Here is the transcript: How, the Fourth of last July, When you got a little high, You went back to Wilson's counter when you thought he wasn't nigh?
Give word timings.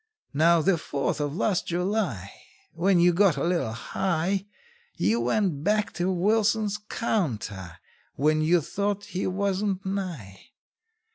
How, 0.35 0.63
the 0.63 0.79
Fourth 0.79 1.21
of 1.21 1.35
last 1.35 1.67
July, 1.67 2.31
When 2.73 2.99
you 2.99 3.13
got 3.13 3.37
a 3.37 3.43
little 3.43 3.71
high, 3.73 4.47
You 4.95 5.19
went 5.21 5.63
back 5.63 5.93
to 5.93 6.11
Wilson's 6.11 6.79
counter 6.89 7.77
when 8.15 8.41
you 8.41 8.61
thought 8.61 9.05
he 9.13 9.27
wasn't 9.27 9.85
nigh? 9.85 10.53